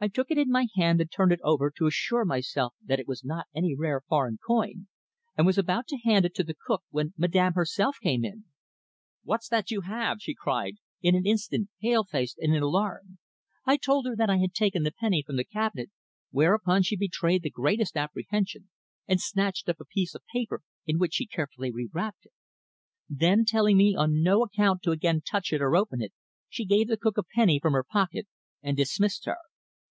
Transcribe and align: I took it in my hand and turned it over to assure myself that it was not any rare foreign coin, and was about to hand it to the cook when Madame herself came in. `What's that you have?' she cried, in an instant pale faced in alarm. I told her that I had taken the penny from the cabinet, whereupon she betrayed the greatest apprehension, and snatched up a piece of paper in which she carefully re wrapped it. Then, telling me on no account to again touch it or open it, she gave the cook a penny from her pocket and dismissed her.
I 0.00 0.06
took 0.06 0.30
it 0.30 0.38
in 0.38 0.48
my 0.48 0.68
hand 0.76 1.00
and 1.00 1.10
turned 1.10 1.32
it 1.32 1.40
over 1.42 1.72
to 1.72 1.86
assure 1.86 2.24
myself 2.24 2.72
that 2.84 3.00
it 3.00 3.08
was 3.08 3.24
not 3.24 3.48
any 3.52 3.74
rare 3.74 4.00
foreign 4.00 4.38
coin, 4.38 4.86
and 5.36 5.44
was 5.44 5.58
about 5.58 5.88
to 5.88 5.96
hand 6.04 6.24
it 6.24 6.36
to 6.36 6.44
the 6.44 6.54
cook 6.54 6.84
when 6.90 7.14
Madame 7.16 7.54
herself 7.54 7.96
came 8.00 8.24
in. 8.24 8.44
`What's 9.26 9.48
that 9.48 9.72
you 9.72 9.80
have?' 9.80 10.18
she 10.20 10.36
cried, 10.36 10.76
in 11.02 11.16
an 11.16 11.26
instant 11.26 11.68
pale 11.82 12.04
faced 12.04 12.36
in 12.38 12.54
alarm. 12.54 13.18
I 13.66 13.76
told 13.76 14.06
her 14.06 14.14
that 14.14 14.30
I 14.30 14.36
had 14.36 14.54
taken 14.54 14.84
the 14.84 14.92
penny 14.92 15.24
from 15.26 15.34
the 15.36 15.42
cabinet, 15.42 15.90
whereupon 16.30 16.84
she 16.84 16.94
betrayed 16.96 17.42
the 17.42 17.50
greatest 17.50 17.96
apprehension, 17.96 18.68
and 19.08 19.20
snatched 19.20 19.68
up 19.68 19.80
a 19.80 19.84
piece 19.84 20.14
of 20.14 20.22
paper 20.32 20.62
in 20.86 21.00
which 21.00 21.14
she 21.14 21.26
carefully 21.26 21.72
re 21.72 21.88
wrapped 21.92 22.24
it. 22.24 22.32
Then, 23.08 23.44
telling 23.44 23.76
me 23.76 23.96
on 23.96 24.22
no 24.22 24.44
account 24.44 24.82
to 24.84 24.92
again 24.92 25.22
touch 25.28 25.52
it 25.52 25.60
or 25.60 25.74
open 25.76 26.00
it, 26.00 26.12
she 26.48 26.64
gave 26.64 26.86
the 26.86 26.96
cook 26.96 27.18
a 27.18 27.24
penny 27.24 27.58
from 27.58 27.72
her 27.72 27.82
pocket 27.82 28.28
and 28.62 28.76
dismissed 28.76 29.24
her. 29.24 29.38